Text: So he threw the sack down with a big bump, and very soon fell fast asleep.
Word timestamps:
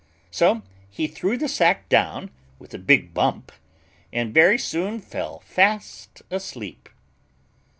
So 0.31 0.63
he 0.89 1.05
threw 1.05 1.37
the 1.37 1.47
sack 1.47 1.87
down 1.87 2.31
with 2.57 2.73
a 2.73 2.79
big 2.79 3.13
bump, 3.13 3.51
and 4.11 4.33
very 4.33 4.57
soon 4.57 4.99
fell 4.99 5.41
fast 5.41 6.23
asleep. 6.31 6.89